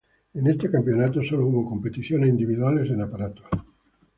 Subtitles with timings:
[0.33, 3.45] En este campeonato solo hubo competiciones individuales en aparatos.